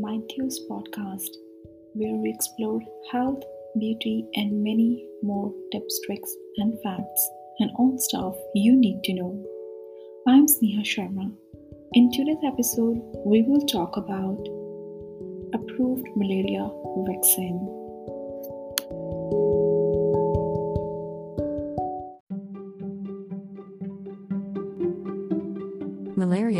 [0.00, 1.28] Mindfuse podcast,
[1.92, 2.80] where we explore
[3.12, 3.42] health,
[3.78, 9.44] beauty, and many more tips, tricks, and facts, and all stuff you need to know.
[10.26, 11.30] I'm Sneha Sharma.
[11.92, 14.40] In today's episode, we will talk about
[15.52, 16.70] approved malaria
[17.06, 17.79] vaccine.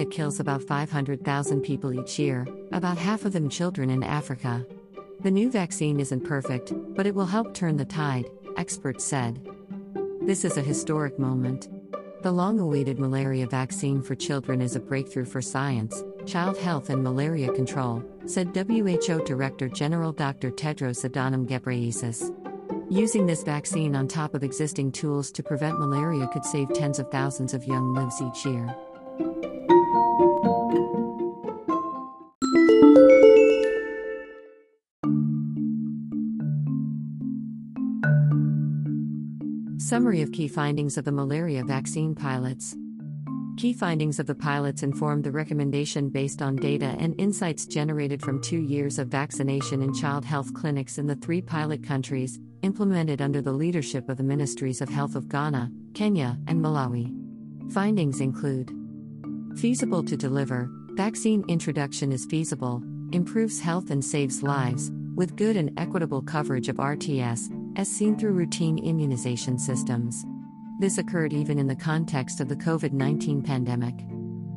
[0.00, 4.66] Malaria kills about 500,000 people each year, about half of them children in Africa.
[5.20, 8.24] The new vaccine isn't perfect, but it will help turn the tide,
[8.56, 9.46] experts said.
[10.22, 11.68] This is a historic moment.
[12.22, 17.04] The long awaited malaria vaccine for children is a breakthrough for science, child health, and
[17.04, 20.50] malaria control, said WHO Director General Dr.
[20.50, 22.34] Tedros Adhanom Ghebreyesus.
[22.90, 27.10] Using this vaccine on top of existing tools to prevent malaria could save tens of
[27.10, 28.74] thousands of young lives each year.
[39.90, 42.76] Summary of key findings of the malaria vaccine pilots.
[43.56, 48.40] Key findings of the pilots informed the recommendation based on data and insights generated from
[48.40, 53.42] two years of vaccination in child health clinics in the three pilot countries, implemented under
[53.42, 57.12] the leadership of the Ministries of Health of Ghana, Kenya, and Malawi.
[57.72, 58.70] Findings include
[59.56, 65.72] Feasible to deliver, vaccine introduction is feasible, improves health and saves lives, with good and
[65.76, 70.24] equitable coverage of RTS, as seen through routine immunization systems.
[70.78, 73.94] This occurred even in the context of the COVID 19 pandemic.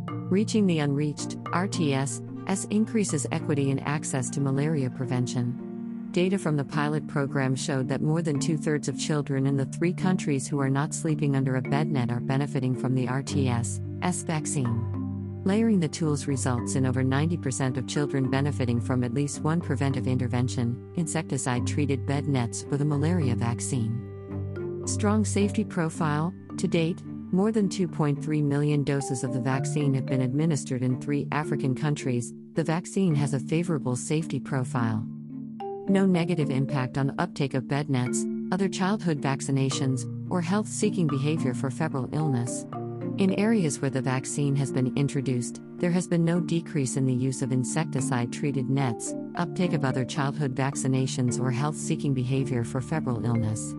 [0.08, 6.10] Reaching the unreached, RTS, S increases equity in access to malaria prevention.
[6.12, 9.66] Data from the pilot program showed that more than two thirds of children in the
[9.66, 13.82] three countries who are not sleeping under a bed net are benefiting from the RTS
[14.04, 15.03] S vaccine.
[15.46, 20.08] Layering the tools results in over 90% of children benefiting from at least one preventive
[20.08, 24.00] intervention, insecticide treated bed nets with a malaria vaccine.
[24.86, 27.02] Strong safety profile To date,
[27.34, 32.32] more than 2.3 million doses of the vaccine have been administered in three African countries.
[32.54, 35.06] The vaccine has a favorable safety profile.
[35.90, 38.24] No negative impact on uptake of bed nets,
[38.54, 42.66] other childhood vaccinations, or health seeking behavior for febrile illness.
[43.20, 47.14] In areas where the vaccine has been introduced, there has been no decrease in the
[47.14, 52.82] use of insecticide treated nets, uptake of other childhood vaccinations, or health seeking behavior for
[52.82, 53.76] febrile illness.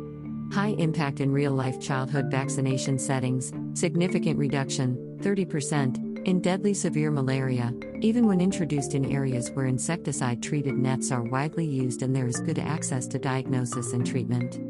[0.53, 7.75] High impact in real life childhood vaccination settings, significant reduction, 30%, in deadly severe malaria,
[8.03, 12.39] even when introduced in areas where insecticide treated nets are widely used and there is
[12.39, 14.61] good access to diagnosis and treatment.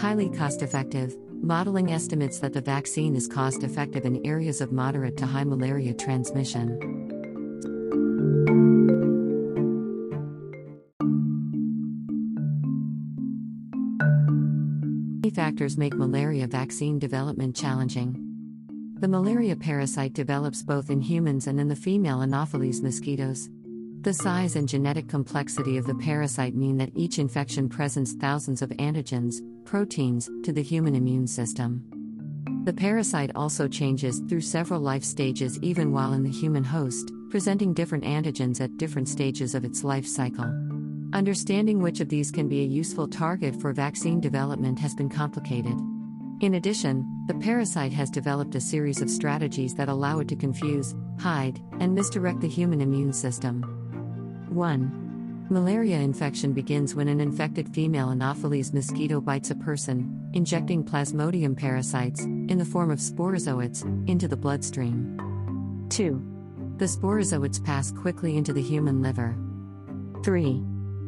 [0.00, 5.16] Highly cost effective, modeling estimates that the vaccine is cost effective in areas of moderate
[5.16, 6.78] to high malaria transmission.
[15.22, 18.16] Many factors make malaria vaccine development challenging.
[18.98, 23.48] The malaria parasite develops both in humans and in the female Anopheles mosquitoes.
[24.02, 28.70] The size and genetic complexity of the parasite mean that each infection presents thousands of
[28.70, 31.84] antigens, proteins, to the human immune system.
[32.64, 37.74] The parasite also changes through several life stages even while in the human host, presenting
[37.74, 40.50] different antigens at different stages of its life cycle.
[41.12, 45.78] Understanding which of these can be a useful target for vaccine development has been complicated.
[46.40, 50.94] In addition, the parasite has developed a series of strategies that allow it to confuse,
[51.18, 53.76] hide, and misdirect the human immune system.
[54.50, 55.46] 1.
[55.48, 62.22] Malaria infection begins when an infected female Anopheles mosquito bites a person, injecting Plasmodium parasites,
[62.24, 65.86] in the form of sporozoites, into the bloodstream.
[65.90, 66.76] 2.
[66.78, 69.36] The sporozoites pass quickly into the human liver.
[70.24, 70.62] 3.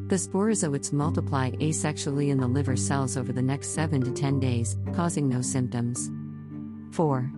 [0.08, 4.76] The sporozoites multiply asexually in the liver cells over the next 7 to 10 days,
[4.92, 6.10] causing no symptoms.
[6.94, 7.30] 4.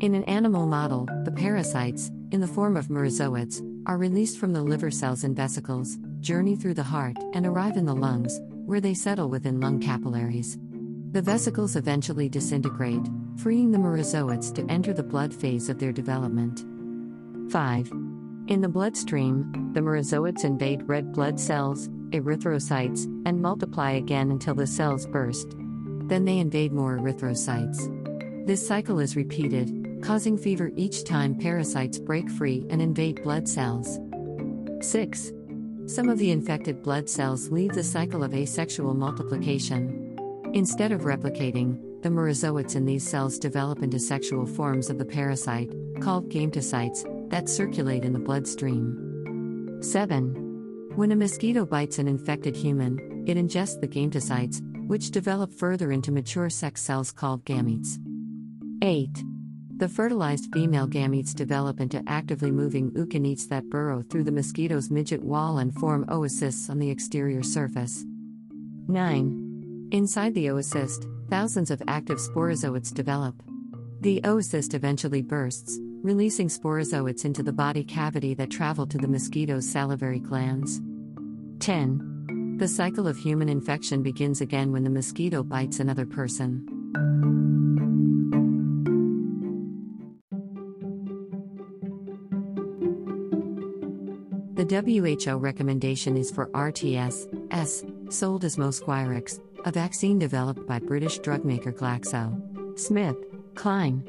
[0.00, 4.62] In an animal model, the parasites, in the form of merozoites, are released from the
[4.62, 8.94] liver cells and vesicles, journey through the heart, and arrive in the lungs, where they
[8.94, 10.58] settle within lung capillaries.
[11.12, 13.06] The vesicles eventually disintegrate,
[13.36, 16.60] freeing the merozoites to enter the blood phase of their development.
[17.50, 17.90] 5.
[18.48, 24.66] In the bloodstream, the merozoites invade red blood cells, erythrocytes, and multiply again until the
[24.66, 25.54] cells burst.
[26.06, 28.46] Then they invade more erythrocytes.
[28.46, 33.98] This cycle is repeated, causing fever each time parasites break free and invade blood cells.
[34.80, 35.32] 6.
[35.86, 40.18] Some of the infected blood cells leave the cycle of asexual multiplication.
[40.54, 45.72] Instead of replicating, the merozoites in these cells develop into sexual forms of the parasite,
[46.00, 49.78] called gametocytes, that circulate in the bloodstream.
[49.80, 50.90] 7.
[50.96, 56.12] When a mosquito bites an infected human, it ingests the gametocytes, which develop further into
[56.12, 57.98] mature sex cells called gametes.
[58.82, 59.08] 8.
[59.82, 65.22] The fertilized female gametes develop into actively moving ookinetes that burrow through the mosquito's midgut
[65.22, 68.04] wall and form oocysts on the exterior surface.
[68.86, 69.88] 9.
[69.90, 73.34] Inside the oocyst, thousands of active sporozoites develop.
[74.02, 79.68] The oocyst eventually bursts, releasing sporozoites into the body cavity that travel to the mosquito's
[79.68, 80.80] salivary glands.
[81.58, 82.58] 10.
[82.58, 86.68] The cycle of human infection begins again when the mosquito bites another person.
[94.54, 101.20] The WHO recommendation is for RTS S, sold as Mosquirix, a vaccine developed by British
[101.20, 102.78] drugmaker Glaxo.
[102.78, 103.16] Smith,
[103.54, 104.04] Kline.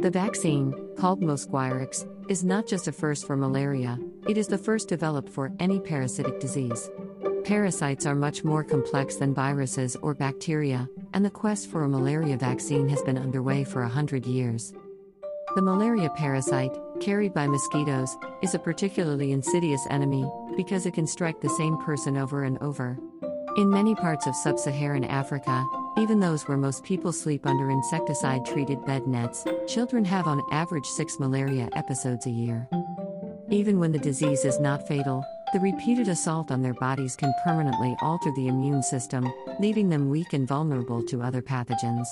[0.00, 4.88] The vaccine, called Mosquirix, is not just a first for malaria, it is the first
[4.88, 6.90] developed for any parasitic disease.
[7.44, 12.38] Parasites are much more complex than viruses or bacteria, and the quest for a malaria
[12.38, 14.72] vaccine has been underway for a hundred years.
[15.54, 21.40] The malaria parasite, carried by mosquitoes, is a particularly insidious enemy because it can strike
[21.40, 22.98] the same person over and over.
[23.56, 25.66] In many parts of sub Saharan Africa,
[25.96, 30.86] even those where most people sleep under insecticide treated bed nets, children have on average
[30.86, 32.68] six malaria episodes a year.
[33.50, 35.24] Even when the disease is not fatal,
[35.54, 39.26] the repeated assault on their bodies can permanently alter the immune system,
[39.58, 42.06] leaving them weak and vulnerable to other pathogens.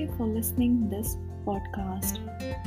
[0.00, 1.16] You for listening this
[1.46, 2.18] podcast.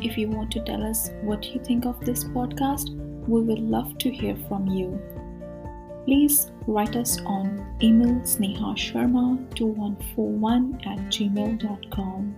[0.03, 2.89] If you want to tell us what you think of this podcast,
[3.27, 4.99] we would love to hear from you.
[6.05, 12.35] Please write us on email snehasharma2141 at gmail.com.